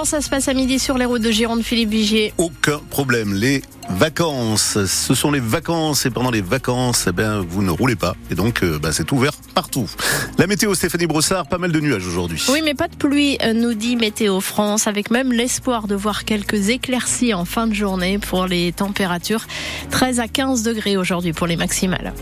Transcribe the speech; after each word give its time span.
Comment 0.00 0.08
ça 0.08 0.22
se 0.22 0.30
passe 0.30 0.48
à 0.48 0.54
midi 0.54 0.78
sur 0.78 0.96
les 0.96 1.04
routes 1.04 1.20
de 1.20 1.30
Gironde, 1.30 1.62
Philippe 1.62 1.90
Vigier 1.90 2.32
Aucun 2.38 2.78
problème. 2.88 3.34
Les 3.34 3.60
vacances, 3.90 4.78
ce 4.86 5.14
sont 5.14 5.30
les 5.30 5.40
vacances 5.40 6.06
et 6.06 6.10
pendant 6.10 6.30
les 6.30 6.40
vacances, 6.40 7.04
eh 7.06 7.12
ben, 7.12 7.44
vous 7.46 7.62
ne 7.62 7.70
roulez 7.70 7.96
pas. 7.96 8.16
Et 8.30 8.34
donc, 8.34 8.62
euh, 8.62 8.78
bah, 8.78 8.92
c'est 8.92 9.12
ouvert 9.12 9.32
partout. 9.54 9.90
La 10.38 10.46
météo, 10.46 10.74
Stéphanie 10.74 11.06
Brossard, 11.06 11.46
pas 11.48 11.58
mal 11.58 11.70
de 11.70 11.80
nuages 11.80 12.06
aujourd'hui. 12.06 12.42
Oui, 12.48 12.62
mais 12.64 12.72
pas 12.72 12.88
de 12.88 12.96
pluie, 12.96 13.36
euh, 13.42 13.52
nous 13.52 13.74
dit 13.74 13.96
Météo 13.96 14.40
France, 14.40 14.86
avec 14.86 15.10
même 15.10 15.34
l'espoir 15.34 15.86
de 15.86 15.94
voir 15.94 16.24
quelques 16.24 16.70
éclaircies 16.70 17.34
en 17.34 17.44
fin 17.44 17.66
de 17.66 17.74
journée 17.74 18.18
pour 18.18 18.46
les 18.46 18.72
températures. 18.72 19.44
13 19.90 20.18
à 20.18 20.28
15 20.28 20.62
degrés 20.62 20.96
aujourd'hui 20.96 21.34
pour 21.34 21.46
les 21.46 21.56
maximales. 21.56 22.14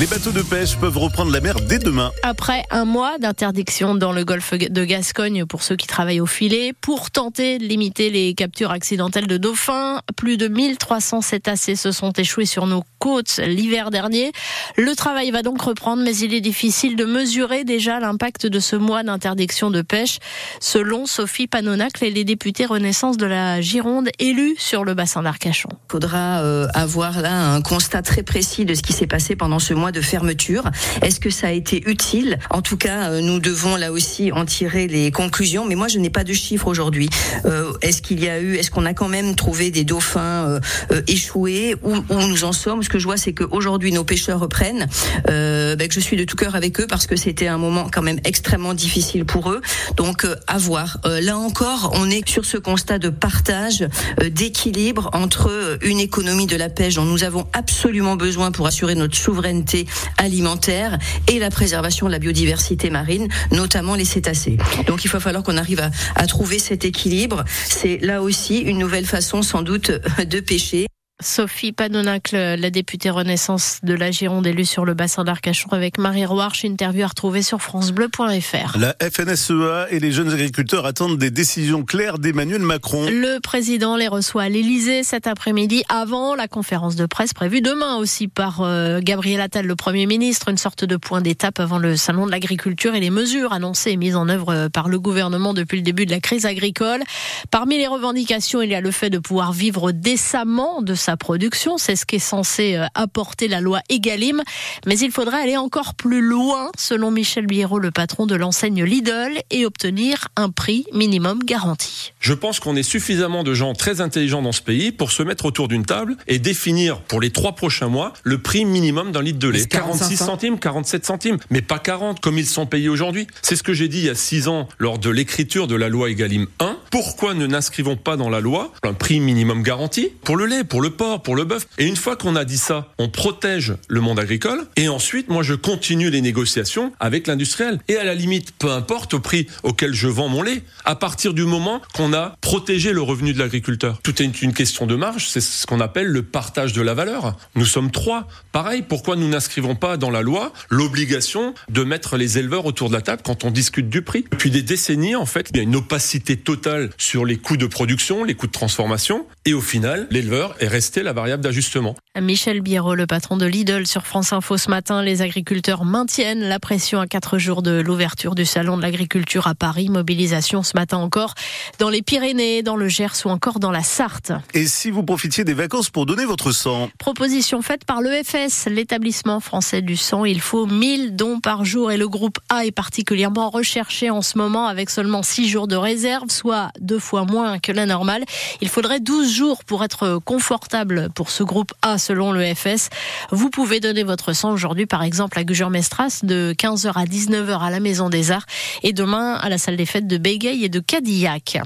Les 0.00 0.06
bateaux 0.06 0.32
de 0.32 0.40
pêche 0.40 0.78
peuvent 0.78 0.96
reprendre 0.96 1.30
la 1.30 1.42
mer 1.42 1.56
dès 1.60 1.78
demain. 1.78 2.10
Après 2.22 2.64
un 2.70 2.86
mois 2.86 3.18
d'interdiction 3.18 3.94
dans 3.94 4.12
le 4.12 4.24
golfe 4.24 4.54
de 4.54 4.84
Gascogne 4.86 5.44
pour 5.44 5.62
ceux 5.62 5.76
qui 5.76 5.86
travaillent 5.86 6.22
au 6.22 6.26
filet, 6.26 6.72
pour 6.80 7.10
tenter 7.10 7.58
de 7.58 7.64
limiter 7.64 8.08
les 8.08 8.32
captures 8.32 8.70
accidentelles 8.70 9.26
de 9.26 9.36
dauphins, 9.36 10.00
plus 10.16 10.38
de 10.38 10.48
1300 10.48 11.20
cétacés 11.20 11.76
se 11.76 11.92
sont 11.92 12.12
échoués 12.12 12.46
sur 12.46 12.66
nos 12.66 12.82
côtes 12.98 13.42
l'hiver 13.44 13.90
dernier. 13.90 14.32
Le 14.78 14.96
travail 14.96 15.30
va 15.32 15.42
donc 15.42 15.60
reprendre, 15.60 16.02
mais 16.02 16.16
il 16.16 16.32
est 16.32 16.40
difficile 16.40 16.96
de 16.96 17.04
mesurer 17.04 17.64
déjà 17.64 18.00
l'impact 18.00 18.46
de 18.46 18.58
ce 18.58 18.76
mois 18.76 19.02
d'interdiction 19.02 19.70
de 19.70 19.82
pêche, 19.82 20.18
selon 20.60 21.04
Sophie 21.04 21.46
Panonacle 21.46 22.06
et 22.06 22.10
les 22.10 22.24
députés 22.24 22.64
Renaissance 22.64 23.18
de 23.18 23.26
la 23.26 23.60
Gironde 23.60 24.08
élus 24.18 24.54
sur 24.56 24.82
le 24.82 24.94
bassin 24.94 25.22
d'Arcachon. 25.22 25.68
Il 25.72 25.92
faudra 25.92 26.40
euh, 26.40 26.68
avoir 26.72 27.20
là 27.20 27.52
un 27.52 27.60
constat 27.60 28.00
très 28.00 28.22
précis 28.22 28.64
de 28.64 28.72
ce 28.72 28.80
qui 28.80 28.94
s'est 28.94 29.06
passé 29.06 29.36
pendant 29.36 29.58
ce 29.58 29.74
mois 29.74 29.89
de 29.92 30.00
fermeture. 30.00 30.64
Est-ce 31.02 31.20
que 31.20 31.30
ça 31.30 31.48
a 31.48 31.52
été 31.52 31.82
utile? 31.88 32.38
En 32.50 32.62
tout 32.62 32.76
cas, 32.76 33.10
euh, 33.10 33.20
nous 33.20 33.38
devons 33.38 33.76
là 33.76 33.92
aussi 33.92 34.32
en 34.32 34.44
tirer 34.44 34.86
les 34.86 35.10
conclusions. 35.10 35.64
Mais 35.66 35.74
moi, 35.74 35.88
je 35.88 35.98
n'ai 35.98 36.10
pas 36.10 36.24
de 36.24 36.32
chiffres 36.32 36.66
aujourd'hui. 36.66 37.08
Euh, 37.44 37.72
est-ce 37.82 38.02
qu'il 38.02 38.22
y 38.22 38.28
a 38.28 38.40
eu, 38.40 38.56
est-ce 38.56 38.70
qu'on 38.70 38.86
a 38.86 38.94
quand 38.94 39.08
même 39.08 39.34
trouvé 39.34 39.70
des 39.70 39.84
dauphins 39.84 40.60
euh, 40.90 41.02
échoués? 41.06 41.76
Où, 41.82 41.94
où, 41.96 42.20
nous 42.26 42.44
en 42.44 42.52
sommes? 42.52 42.82
Ce 42.82 42.88
que 42.88 42.98
je 42.98 43.04
vois, 43.04 43.16
c'est 43.16 43.32
qu'aujourd'hui, 43.32 43.92
nos 43.92 44.04
pêcheurs 44.04 44.40
reprennent. 44.40 44.86
Ben, 45.26 45.88
je 45.90 46.00
suis 46.00 46.16
de 46.16 46.24
tout 46.24 46.36
cœur 46.36 46.54
avec 46.54 46.80
eux 46.80 46.86
parce 46.88 47.06
que 47.06 47.16
c'était 47.16 47.46
un 47.46 47.58
moment 47.58 47.88
quand 47.92 48.02
même 48.02 48.20
extrêmement 48.24 48.74
difficile 48.74 49.24
pour 49.24 49.50
eux. 49.50 49.60
Donc, 49.96 50.26
à 50.46 50.58
voir. 50.58 50.98
là 51.04 51.38
encore, 51.38 51.92
on 51.94 52.10
est 52.10 52.28
sur 52.28 52.44
ce 52.44 52.56
constat 52.56 52.98
de 52.98 53.08
partage, 53.08 53.86
d'équilibre 54.30 55.10
entre 55.12 55.78
une 55.82 56.00
économie 56.00 56.46
de 56.46 56.56
la 56.56 56.68
pêche 56.68 56.94
dont 56.94 57.04
nous 57.04 57.24
avons 57.24 57.46
absolument 57.52 58.16
besoin 58.16 58.50
pour 58.52 58.66
assurer 58.66 58.94
notre 58.94 59.16
souveraineté 59.16 59.79
alimentaire 60.16 60.98
et 61.28 61.38
la 61.38 61.50
préservation 61.50 62.06
de 62.06 62.12
la 62.12 62.18
biodiversité 62.18 62.90
marine, 62.90 63.28
notamment 63.52 63.94
les 63.94 64.04
cétacés. 64.04 64.56
Donc 64.86 65.04
il 65.04 65.10
va 65.10 65.20
falloir 65.20 65.42
qu'on 65.42 65.56
arrive 65.56 65.80
à, 66.14 66.26
trouver 66.26 66.58
cet 66.58 66.84
équilibre. 66.84 67.44
C'est 67.64 67.98
là 67.98 68.22
aussi 68.22 68.58
une 68.58 68.78
nouvelle 68.78 69.06
façon 69.06 69.42
sans 69.42 69.62
doute 69.62 69.90
de 70.24 70.40
pêcher. 70.40 70.86
Sophie 71.20 71.72
Panonacle, 71.72 72.36
la 72.36 72.70
députée 72.70 73.10
Renaissance 73.10 73.80
de 73.82 73.94
la 73.94 74.10
Gironde 74.10 74.46
élue 74.46 74.64
sur 74.64 74.84
le 74.84 74.94
bassin 74.94 75.22
d'Arcachon 75.22 75.68
avec 75.70 75.98
Marie 75.98 76.24
Roarch, 76.24 76.64
interview 76.64 77.04
à 77.04 77.08
retrouver 77.08 77.42
sur 77.42 77.60
francebleu.fr. 77.60 78.78
La 78.78 78.94
FNSEA 79.00 79.88
et 79.90 80.00
les 80.00 80.12
jeunes 80.12 80.30
agriculteurs 80.30 80.86
attendent 80.86 81.18
des 81.18 81.30
décisions 81.30 81.84
claires 81.84 82.18
d'Emmanuel 82.18 82.62
Macron. 82.62 83.06
Le 83.10 83.38
président 83.40 83.96
les 83.96 84.08
reçoit 84.08 84.44
à 84.44 84.48
l'Elysée 84.48 85.02
cet 85.02 85.26
après-midi 85.26 85.84
avant 85.88 86.34
la 86.34 86.48
conférence 86.48 86.96
de 86.96 87.04
presse 87.04 87.34
prévue 87.34 87.60
demain 87.60 87.96
aussi 87.96 88.26
par 88.26 88.62
euh, 88.62 89.00
Gabriel 89.02 89.40
Attal, 89.40 89.66
le 89.66 89.76
Premier 89.76 90.06
ministre, 90.06 90.48
une 90.48 90.58
sorte 90.58 90.84
de 90.84 90.96
point 90.96 91.20
d'étape 91.20 91.60
avant 91.60 91.78
le 91.78 91.96
salon 91.96 92.26
de 92.26 92.30
l'agriculture 92.30 92.94
et 92.94 93.00
les 93.00 93.10
mesures 93.10 93.52
annoncées 93.52 93.90
et 93.90 93.96
mises 93.96 94.16
en 94.16 94.28
œuvre 94.28 94.54
euh, 94.54 94.68
par 94.68 94.88
le 94.88 94.98
gouvernement 94.98 95.52
depuis 95.52 95.76
le 95.76 95.82
début 95.82 96.06
de 96.06 96.10
la 96.10 96.20
crise 96.20 96.46
agricole. 96.46 97.02
Parmi 97.50 97.76
les 97.76 97.86
revendications, 97.86 98.62
il 98.62 98.70
y 98.70 98.74
a 98.74 98.80
le 98.80 98.90
fait 98.90 99.10
de 99.10 99.18
pouvoir 99.18 99.52
vivre 99.52 99.92
décemment 99.92 100.80
de 100.80 100.94
sa 100.94 101.09
production. 101.16 101.78
C'est 101.78 101.96
ce 101.96 102.06
qui 102.06 102.16
est 102.16 102.18
censé 102.18 102.76
euh, 102.76 102.86
apporter 102.94 103.48
la 103.48 103.60
loi 103.60 103.80
Egalim. 103.88 104.42
Mais 104.86 104.98
il 104.98 105.10
faudrait 105.10 105.42
aller 105.42 105.56
encore 105.56 105.94
plus 105.94 106.20
loin, 106.20 106.70
selon 106.76 107.10
Michel 107.10 107.46
Biérot, 107.46 107.78
le 107.78 107.90
patron 107.90 108.26
de 108.26 108.34
l'enseigne 108.34 108.84
Lidl, 108.84 109.40
et 109.50 109.66
obtenir 109.66 110.28
un 110.36 110.50
prix 110.50 110.86
minimum 110.92 111.40
garanti. 111.44 112.12
Je 112.20 112.32
pense 112.32 112.60
qu'on 112.60 112.76
est 112.76 112.82
suffisamment 112.82 113.44
de 113.44 113.54
gens 113.54 113.72
très 113.74 114.00
intelligents 114.00 114.42
dans 114.42 114.52
ce 114.52 114.62
pays 114.62 114.92
pour 114.92 115.12
se 115.12 115.22
mettre 115.22 115.44
autour 115.44 115.68
d'une 115.68 115.84
table 115.84 116.16
et 116.26 116.38
définir 116.38 117.00
pour 117.00 117.20
les 117.20 117.30
trois 117.30 117.52
prochains 117.54 117.88
mois 117.88 118.12
le 118.22 118.38
prix 118.38 118.64
minimum 118.64 119.12
d'un 119.12 119.22
litre 119.22 119.38
de 119.38 119.48
lait. 119.48 119.66
46 119.66 120.16
centimes, 120.16 120.58
47 120.58 121.04
centimes, 121.04 121.38
mais 121.50 121.62
pas 121.62 121.78
40 121.78 122.20
comme 122.20 122.38
ils 122.38 122.46
sont 122.46 122.66
payés 122.66 122.88
aujourd'hui. 122.88 123.26
C'est 123.42 123.56
ce 123.56 123.62
que 123.62 123.72
j'ai 123.72 123.88
dit 123.88 123.98
il 123.98 124.04
y 124.06 124.10
a 124.10 124.14
six 124.14 124.48
ans 124.48 124.68
lors 124.78 124.98
de 124.98 125.10
l'écriture 125.10 125.66
de 125.66 125.74
la 125.74 125.88
loi 125.88 126.10
Egalim 126.10 126.46
1. 126.60 126.76
Pourquoi 126.90 127.34
ne 127.34 127.46
n'inscrivons 127.46 127.96
pas 127.96 128.16
dans 128.16 128.30
la 128.30 128.40
loi 128.40 128.72
un 128.82 128.94
prix 128.94 129.20
minimum 129.20 129.62
garanti 129.62 130.08
pour 130.24 130.36
le 130.36 130.46
lait, 130.46 130.64
pour 130.64 130.82
le 130.82 130.90
pour 130.90 131.36
le 131.36 131.44
bœuf. 131.44 131.66
Et 131.78 131.86
une 131.86 131.96
fois 131.96 132.16
qu'on 132.16 132.36
a 132.36 132.44
dit 132.44 132.58
ça, 132.58 132.92
on 132.98 133.08
protège 133.08 133.74
le 133.88 134.00
monde 134.00 134.18
agricole. 134.18 134.66
Et 134.76 134.88
ensuite, 134.88 135.28
moi, 135.28 135.42
je 135.42 135.54
continue 135.54 136.10
les 136.10 136.20
négociations 136.20 136.92
avec 137.00 137.26
l'industriel. 137.26 137.80
Et 137.88 137.96
à 137.96 138.04
la 138.04 138.14
limite, 138.14 138.52
peu 138.58 138.70
importe 138.70 139.14
au 139.14 139.20
prix 139.20 139.46
auquel 139.62 139.94
je 139.94 140.08
vends 140.08 140.28
mon 140.28 140.42
lait, 140.42 140.62
à 140.84 140.94
partir 140.94 141.32
du 141.32 141.44
moment 141.44 141.80
qu'on 141.94 142.12
a 142.12 142.36
protégé 142.40 142.92
le 142.92 143.00
revenu 143.00 143.32
de 143.32 143.38
l'agriculteur. 143.38 144.00
Tout 144.02 144.20
est 144.22 144.42
une 144.42 144.52
question 144.52 144.86
de 144.86 144.96
marge. 144.96 145.28
C'est 145.28 145.40
ce 145.40 145.66
qu'on 145.66 145.80
appelle 145.80 146.08
le 146.08 146.22
partage 146.22 146.72
de 146.72 146.82
la 146.82 146.94
valeur. 146.94 147.36
Nous 147.54 147.66
sommes 147.66 147.90
trois. 147.90 148.28
Pareil, 148.52 148.84
pourquoi 148.86 149.16
nous 149.16 149.28
n'inscrivons 149.28 149.74
pas 149.74 149.96
dans 149.96 150.10
la 150.10 150.22
loi 150.22 150.52
l'obligation 150.68 151.54
de 151.70 151.84
mettre 151.84 152.16
les 152.16 152.38
éleveurs 152.38 152.66
autour 152.66 152.88
de 152.88 152.94
la 152.94 153.00
table 153.00 153.22
quand 153.24 153.44
on 153.44 153.50
discute 153.50 153.88
du 153.88 154.02
prix? 154.02 154.24
Depuis 154.30 154.50
des 154.50 154.62
décennies, 154.62 155.16
en 155.16 155.26
fait, 155.26 155.48
il 155.50 155.56
y 155.56 155.60
a 155.60 155.62
une 155.62 155.76
opacité 155.76 156.36
totale 156.36 156.79
sur 156.98 157.24
les 157.24 157.36
coûts 157.36 157.56
de 157.56 157.66
production, 157.66 158.24
les 158.24 158.34
coûts 158.34 158.46
de 158.46 158.52
transformation. 158.52 159.26
Et 159.46 159.54
au 159.54 159.62
final, 159.62 160.06
l'éleveur 160.10 160.54
est 160.60 160.68
resté 160.68 161.02
la 161.02 161.14
variable 161.14 161.42
d'ajustement. 161.42 161.96
Michel 162.20 162.60
Biérot, 162.60 162.94
le 162.94 163.06
patron 163.06 163.38
de 163.38 163.46
Lidl 163.46 163.86
sur 163.86 164.06
France 164.06 164.34
Info 164.34 164.58
ce 164.58 164.68
matin, 164.68 165.02
les 165.02 165.22
agriculteurs 165.22 165.86
maintiennent 165.86 166.42
la 166.42 166.60
pression 166.60 167.00
à 167.00 167.06
quatre 167.06 167.38
jours 167.38 167.62
de 167.62 167.80
l'ouverture 167.80 168.34
du 168.34 168.44
salon 168.44 168.76
de 168.76 168.82
l'agriculture 168.82 169.46
à 169.46 169.54
Paris. 169.54 169.88
Mobilisation 169.88 170.62
ce 170.62 170.72
matin 170.74 170.98
encore 170.98 171.32
dans 171.78 171.88
les 171.88 172.02
Pyrénées, 172.02 172.62
dans 172.62 172.76
le 172.76 172.88
Gers 172.88 173.24
ou 173.24 173.30
encore 173.30 173.60
dans 173.60 173.70
la 173.70 173.82
Sarthe. 173.82 174.32
Et 174.52 174.66
si 174.66 174.90
vous 174.90 175.02
profitiez 175.04 175.44
des 175.44 175.54
vacances 175.54 175.88
pour 175.88 176.04
donner 176.04 176.26
votre 176.26 176.52
sang 176.52 176.90
Proposition 176.98 177.62
faite 177.62 177.86
par 177.86 178.02
l'EFS, 178.02 178.66
l'établissement 178.66 179.40
français 179.40 179.80
du 179.80 179.96
sang. 179.96 180.26
Il 180.26 180.42
faut 180.42 180.66
1000 180.66 181.16
dons 181.16 181.40
par 181.40 181.64
jour 181.64 181.90
et 181.90 181.96
le 181.96 182.08
groupe 182.08 182.38
A 182.50 182.66
est 182.66 182.72
particulièrement 182.72 183.48
recherché 183.48 184.10
en 184.10 184.20
ce 184.20 184.36
moment 184.36 184.66
avec 184.66 184.90
seulement 184.90 185.22
6 185.22 185.48
jours 185.48 185.66
de 185.66 185.76
réserve, 185.76 186.28
soit 186.28 186.72
deux 186.78 186.98
fois 186.98 187.24
moins 187.24 187.58
que 187.58 187.72
la 187.72 187.86
normale. 187.86 188.24
Il 188.60 188.68
faudrait 188.68 189.00
12 189.00 189.29
jours 189.30 189.64
pour 189.64 189.84
être 189.84 190.18
confortable 190.24 191.08
pour 191.14 191.30
ce 191.30 191.42
groupe 191.42 191.72
A 191.82 191.98
selon 191.98 192.32
le 192.32 192.54
FS. 192.54 192.90
Vous 193.30 193.50
pouvez 193.50 193.80
donner 193.80 194.02
votre 194.02 194.32
sang 194.32 194.52
aujourd'hui, 194.52 194.86
par 194.86 195.02
exemple, 195.02 195.38
à 195.38 195.44
Gujan-Mestras 195.44 196.20
de 196.22 196.54
15h 196.58 196.92
à 196.94 197.04
19h 197.04 197.60
à 197.60 197.70
la 197.70 197.80
Maison 197.80 198.10
des 198.10 198.30
Arts 198.30 198.46
et 198.82 198.92
demain 198.92 199.34
à 199.34 199.48
la 199.48 199.58
salle 199.58 199.76
des 199.76 199.86
fêtes 199.86 200.06
de 200.06 200.18
Bégueil 200.18 200.64
et 200.64 200.68
de 200.68 200.80
Cadillac. 200.80 201.58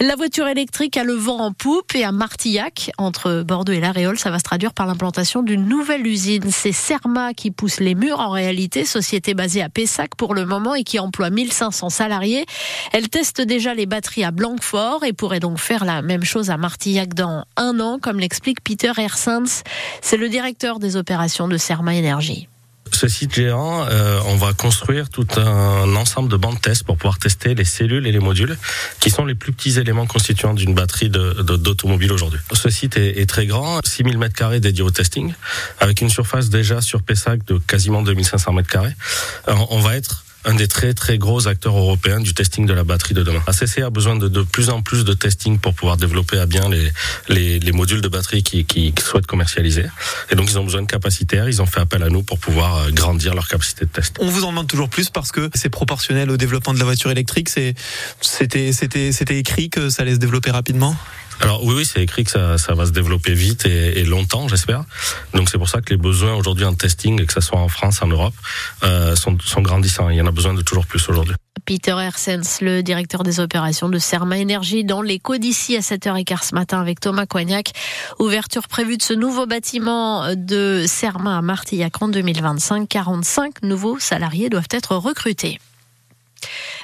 La 0.00 0.14
voiture 0.14 0.46
électrique 0.46 0.96
a 0.96 1.04
le 1.04 1.14
vent 1.14 1.38
en 1.38 1.52
poupe 1.52 1.94
et 1.94 2.04
à 2.04 2.12
Martillac, 2.12 2.90
entre 2.98 3.42
Bordeaux 3.42 3.72
et 3.72 3.80
La 3.80 3.92
Réole, 3.92 4.18
ça 4.18 4.30
va 4.30 4.38
se 4.38 4.44
traduire 4.44 4.74
par 4.74 4.86
l'implantation 4.86 5.42
d'une 5.42 5.66
nouvelle 5.66 6.06
usine. 6.06 6.50
C'est 6.50 6.72
Serma 6.72 7.32
qui 7.32 7.50
pousse 7.50 7.80
les 7.80 7.94
murs 7.94 8.20
en 8.20 8.30
réalité, 8.30 8.84
société 8.84 9.32
basée 9.32 9.62
à 9.62 9.68
Pessac 9.68 10.14
pour 10.16 10.34
le 10.34 10.44
moment 10.44 10.74
et 10.74 10.84
qui 10.84 10.98
emploie 10.98 11.30
1500 11.30 11.88
salariés. 11.88 12.44
Elle 12.92 13.08
teste 13.08 13.40
déjà 13.40 13.74
les 13.74 13.86
batteries 13.86 14.24
à 14.24 14.32
Blanquefort 14.32 15.04
et 15.04 15.12
pourrait 15.12 15.40
donc 15.40 15.58
faire 15.58 15.84
la 15.84 16.02
même 16.02 16.24
chose 16.24 16.50
à 16.50 16.56
Martillac 16.56 16.95
dans 17.04 17.44
un 17.56 17.78
an, 17.80 17.98
comme 18.00 18.18
l'explique 18.18 18.62
Peter 18.62 18.92
Hersens. 18.96 19.62
C'est 20.00 20.16
le 20.16 20.28
directeur 20.28 20.78
des 20.78 20.96
opérations 20.96 21.48
de 21.48 21.58
Serma 21.58 21.94
Énergie. 21.94 22.48
Ce 22.92 23.08
site 23.08 23.34
géant, 23.34 23.84
on 24.26 24.36
va 24.36 24.52
construire 24.54 25.10
tout 25.10 25.26
un 25.36 25.96
ensemble 25.96 26.30
de 26.30 26.36
bandes 26.36 26.54
de 26.54 26.60
tests 26.60 26.84
pour 26.84 26.96
pouvoir 26.96 27.18
tester 27.18 27.54
les 27.54 27.64
cellules 27.64 28.06
et 28.06 28.12
les 28.12 28.20
modules, 28.20 28.56
qui 29.00 29.10
sont 29.10 29.26
les 29.26 29.34
plus 29.34 29.52
petits 29.52 29.78
éléments 29.78 30.06
constituants 30.06 30.54
d'une 30.54 30.72
batterie 30.72 31.10
d'automobile 31.10 32.12
aujourd'hui. 32.12 32.38
Ce 32.52 32.70
site 32.70 32.96
est, 32.96 33.28
très 33.28 33.46
grand, 33.46 33.80
6000 33.84 34.16
mètres 34.16 34.36
carrés 34.36 34.60
dédiés 34.60 34.84
au 34.84 34.90
testing, 34.90 35.34
avec 35.80 36.00
une 36.00 36.08
surface 36.08 36.48
déjà 36.48 36.80
sur 36.80 37.02
Pessac 37.02 37.44
de 37.44 37.58
quasiment 37.58 38.02
2500 38.02 38.52
mètres 38.52 38.70
carrés. 38.70 38.94
On 39.46 39.80
va 39.80 39.96
être 39.96 40.24
un 40.46 40.54
des 40.54 40.68
très 40.68 40.94
très 40.94 41.18
gros 41.18 41.48
acteurs 41.48 41.76
européens 41.76 42.20
du 42.20 42.32
testing 42.32 42.66
de 42.66 42.72
la 42.72 42.84
batterie 42.84 43.14
de 43.14 43.22
demain. 43.22 43.42
ACC 43.46 43.80
a 43.80 43.90
besoin 43.90 44.16
de, 44.16 44.28
de 44.28 44.42
plus 44.42 44.70
en 44.70 44.80
plus 44.80 45.04
de 45.04 45.12
testing 45.12 45.58
pour 45.58 45.74
pouvoir 45.74 45.96
développer 45.96 46.38
à 46.38 46.46
bien 46.46 46.68
les, 46.70 46.90
les, 47.28 47.58
les 47.58 47.72
modules 47.72 48.00
de 48.00 48.08
batterie 48.08 48.42
qui, 48.42 48.64
qui, 48.64 48.92
qui, 48.92 49.02
souhaitent 49.02 49.26
commercialiser. 49.26 49.86
Et 50.30 50.36
donc 50.36 50.48
ils 50.48 50.58
ont 50.58 50.64
besoin 50.64 50.82
de 50.82 50.86
capacitaires, 50.86 51.48
ils 51.48 51.60
ont 51.60 51.66
fait 51.66 51.80
appel 51.80 52.02
à 52.02 52.08
nous 52.08 52.22
pour 52.22 52.38
pouvoir 52.38 52.76
euh, 52.76 52.90
grandir 52.92 53.34
leur 53.34 53.48
capacité 53.48 53.84
de 53.84 53.90
test. 53.90 54.16
On 54.20 54.28
vous 54.28 54.44
en 54.44 54.50
demande 54.50 54.68
toujours 54.68 54.88
plus 54.88 55.10
parce 55.10 55.32
que 55.32 55.50
c'est 55.54 55.68
proportionnel 55.68 56.30
au 56.30 56.36
développement 56.36 56.74
de 56.74 56.78
la 56.78 56.84
voiture 56.84 57.10
électrique. 57.10 57.50
C'était 58.20 59.38
écrit 59.38 59.68
que 59.68 59.90
ça 59.90 60.02
allait 60.02 60.14
se 60.14 60.18
développer 60.18 60.52
rapidement? 60.52 60.96
Alors 61.40 61.64
oui, 61.64 61.74
oui, 61.76 61.84
c'est 61.84 62.02
écrit 62.02 62.24
que 62.24 62.30
ça, 62.30 62.58
ça, 62.58 62.74
va 62.74 62.86
se 62.86 62.92
développer 62.92 63.34
vite 63.34 63.66
et, 63.66 64.00
et 64.00 64.04
longtemps, 64.04 64.48
j'espère. 64.48 64.84
Donc 65.34 65.48
c'est 65.50 65.58
pour 65.58 65.68
ça 65.68 65.80
que 65.80 65.90
les 65.90 65.96
besoins 65.96 66.34
aujourd'hui 66.34 66.64
en 66.64 66.74
testing, 66.74 67.24
que 67.26 67.32
ce 67.32 67.40
soit 67.40 67.58
en 67.58 67.68
France, 67.68 68.02
en 68.02 68.06
Europe, 68.06 68.34
euh, 68.84 69.14
sont, 69.16 69.36
sont 69.44 69.60
grandissants. 69.60 70.08
Il 70.08 70.16
y 70.16 70.20
en 70.20 70.26
a 70.26 70.30
besoin 70.30 70.54
de 70.54 70.62
toujours 70.62 70.86
plus 70.86 71.06
aujourd'hui. 71.08 71.34
Peter 71.64 71.96
Hersens, 71.98 72.60
le 72.60 72.82
directeur 72.82 73.22
des 73.22 73.40
opérations 73.40 73.88
de 73.88 73.98
Serma 73.98 74.38
Énergie 74.38 74.84
dans 74.84 75.02
l'écho 75.02 75.36
d'ici 75.36 75.76
à 75.76 75.80
7h15 75.80 76.50
ce 76.50 76.54
matin 76.54 76.80
avec 76.80 77.00
Thomas 77.00 77.26
Coignac. 77.26 77.72
Ouverture 78.18 78.68
prévue 78.68 78.96
de 78.96 79.02
ce 79.02 79.14
nouveau 79.14 79.46
bâtiment 79.46 80.34
de 80.34 80.84
Serma 80.86 81.36
à 81.36 81.42
Martillac 81.42 82.00
en 82.00 82.08
2025. 82.08 82.88
45 82.88 83.62
nouveaux 83.62 83.98
salariés 83.98 84.48
doivent 84.48 84.68
être 84.70 84.96
recrutés. 84.96 85.58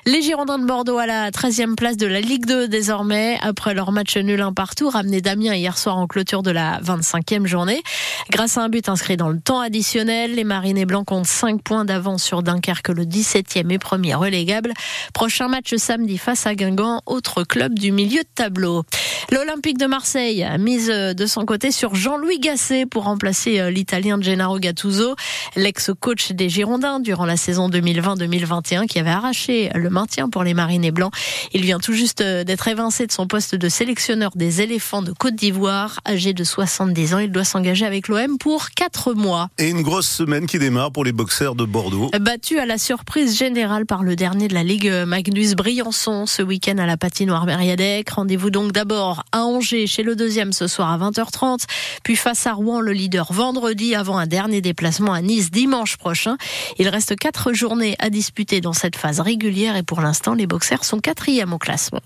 Les 0.05 0.21
Girondins 0.21 0.59
de 0.59 0.67
Bordeaux 0.67 0.99
à 0.99 1.07
la 1.07 1.31
13e 1.31 1.77
place 1.77 1.97
de 1.97 2.09
la 2.09 2.21
Ligue 2.21 2.45
2 2.45 2.67
désormais, 2.67 3.39
après 3.41 3.73
leur 3.73 3.93
match 3.93 4.17
nul 4.17 4.41
un 4.41 4.53
partout, 4.53 4.91
ramené 4.91 5.21
Damien 5.21 5.55
hier 5.55 5.79
soir 5.79 5.97
en 5.97 6.09
clôture 6.09 6.43
de 6.43 6.51
la 6.51 6.81
25e 6.81 7.47
journée. 7.47 7.81
Grâce 8.29 8.59
à 8.59 8.63
un 8.63 8.69
but 8.69 8.89
inscrit 8.89 9.17
dans 9.17 9.29
le 9.29 9.39
temps 9.39 9.61
additionnel, 9.61 10.35
les 10.35 10.43
Marinés 10.43 10.87
Blancs 10.87 11.07
comptent 11.07 11.27
5 11.27 11.63
points 11.63 11.85
d'avance 11.85 12.25
sur 12.25 12.43
Dunkerque, 12.43 12.89
le 12.89 13.05
17e 13.05 13.71
et 13.71 13.79
premier 13.79 14.17
relégable. 14.17 14.73
Prochain 15.15 15.47
match 15.47 15.73
samedi 15.77 16.19
face 16.19 16.49
à 16.49 16.57
Guingamp, 16.57 17.01
autre 17.07 17.45
club 17.45 17.79
du 17.79 17.93
milieu 17.93 18.23
de 18.23 18.29
tableau. 18.35 18.83
L'Olympique 19.31 19.79
de 19.79 19.87
Marseille 19.87 20.45
mise 20.59 20.89
de 20.89 21.27
son 21.27 21.45
côté 21.45 21.71
sur 21.71 21.95
Jean-Louis 21.95 22.41
Gasset 22.41 22.87
pour 22.87 23.05
remplacer 23.05 23.61
euh, 23.61 23.71
l'Italien 23.71 24.21
Gennaro 24.21 24.59
Gattuso, 24.59 25.15
l'ex-coach 25.55 26.33
des 26.33 26.49
Girondins 26.49 26.99
durant 26.99 27.25
la 27.25 27.37
saison 27.37 27.69
2020-2021 27.71 28.87
qui 28.87 28.99
avait 28.99 29.11
arraché 29.11 29.71
le 29.75 29.92
maintien 29.93 30.29
pour 30.29 30.43
les 30.43 30.55
Marinés 30.55 30.91
Blancs. 30.91 31.13
Il 31.53 31.63
vient 31.63 31.79
tout 31.79 31.93
juste 31.93 32.21
euh, 32.21 32.45
d'être 32.45 32.67
évincé 32.67 33.07
de 33.07 33.13
son 33.13 33.27
poste 33.27 33.55
de 33.55 33.69
sélectionneur 33.69 34.33
des 34.35 34.61
éléphants 34.63 35.03
de 35.03 35.13
Côte 35.13 35.35
d'Ivoire. 35.35 36.01
Âgé 36.07 36.33
de 36.33 36.45
70 36.45 37.15
ans, 37.15 37.19
il 37.19 37.31
doit 37.31 37.45
s'engager 37.45 37.87
avec 37.87 38.09
l'OM 38.09 38.39
pour 38.39 38.71
4 38.71 39.15
mois. 39.15 39.49
Et 39.59 39.69
une 39.69 39.83
grosse 39.83 40.09
semaine 40.09 40.47
qui 40.47 40.59
démarre 40.59 40.91
pour 40.91 41.05
les 41.05 41.13
boxeurs 41.13 41.55
de 41.55 41.65
Bordeaux. 41.65 42.11
Battu 42.21 42.59
à 42.59 42.67
la 42.67 42.79
surprise 42.79 43.37
générale 43.37 43.87
par 43.87 44.03
le 44.03 44.17
dernier 44.17 44.49
de 44.49 44.55
la 44.55 44.65
Ligue 44.65 44.91
Magnus 45.07 45.55
Briançon 45.55 46.27
ce 46.27 46.43
week-end 46.43 46.79
à 46.79 46.87
la 46.87 46.97
patinoire 46.97 47.47
Mériadec. 47.47 48.11
Rendez-vous 48.11 48.51
donc 48.51 48.73
d'abord 48.73 49.25
à 49.33 49.43
Angers 49.45 49.87
chez 49.87 50.03
le 50.03 50.17
deuxième 50.17 50.53
ce 50.53 50.67
soir 50.67 50.91
à 50.91 50.99
20h30, 50.99 51.65
puis 52.03 52.17
face 52.17 52.47
à 52.47 52.53
Rouen 52.53 52.81
le 52.81 52.93
leader 52.93 53.33
vendredi 53.33 53.95
avant 53.95 54.19
un 54.19 54.27
dernier 54.27 54.61
déplacement 54.61 55.13
à 55.13 55.21
Nice 55.21 55.51
dimanche 55.51 55.97
prochain. 55.97 56.37
Il 56.79 56.89
reste 56.89 57.17
quatre 57.17 57.53
journées 57.53 57.97
à 57.99 58.11
disputer 58.11 58.61
dans 58.61 58.73
cette 58.73 58.97
phase 58.97 59.21
régulière 59.21 59.77
et 59.77 59.82
pour 59.83 60.01
l'instant 60.01 60.35
les 60.35 60.47
boxeurs 60.47 60.85
sont 60.85 61.01
quatrièmes 61.01 61.53
au 61.53 61.59
classement. 61.59 62.03